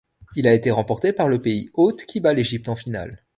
Il 0.35 0.47
a 0.47 0.55
été 0.55 0.71
remporté 0.71 1.13
par 1.13 1.27
le 1.29 1.39
pays 1.43 1.69
hôte 1.75 2.05
qui 2.05 2.19
bat 2.21 2.33
l’Égypte 2.33 2.69
en 2.69 2.75
finale. 2.75 3.23